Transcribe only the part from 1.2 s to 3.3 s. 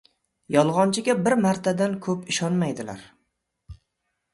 bir martadan ko‘p ishonmaydilar.